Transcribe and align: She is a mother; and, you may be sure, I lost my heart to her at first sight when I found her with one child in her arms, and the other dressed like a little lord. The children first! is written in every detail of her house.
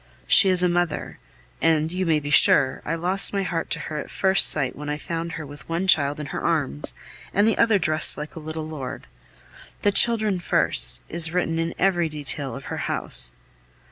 She 0.25 0.49
is 0.49 0.63
a 0.63 0.67
mother; 0.67 1.19
and, 1.61 1.91
you 1.91 2.07
may 2.07 2.19
be 2.19 2.31
sure, 2.31 2.81
I 2.83 2.95
lost 2.95 3.33
my 3.33 3.43
heart 3.43 3.69
to 3.69 3.79
her 3.81 3.99
at 3.99 4.09
first 4.09 4.49
sight 4.49 4.75
when 4.75 4.89
I 4.89 4.97
found 4.97 5.33
her 5.33 5.45
with 5.45 5.69
one 5.69 5.87
child 5.87 6.19
in 6.19 6.25
her 6.33 6.41
arms, 6.43 6.95
and 7.35 7.47
the 7.47 7.55
other 7.59 7.77
dressed 7.77 8.17
like 8.17 8.35
a 8.35 8.39
little 8.39 8.67
lord. 8.67 9.05
The 9.83 9.91
children 9.91 10.39
first! 10.39 11.01
is 11.07 11.31
written 11.31 11.59
in 11.59 11.75
every 11.77 12.09
detail 12.09 12.55
of 12.55 12.65
her 12.65 12.77
house. 12.89 13.35